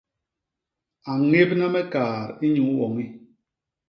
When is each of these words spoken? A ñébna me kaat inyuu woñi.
A 1.09 1.11
ñébna 1.31 1.65
me 1.73 1.81
kaat 1.93 2.39
inyuu 2.45 2.73
woñi. 2.79 3.05